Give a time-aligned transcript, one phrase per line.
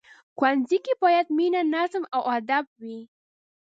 [0.37, 2.99] ښوونځی کې باید مینه، نظم او ادب وي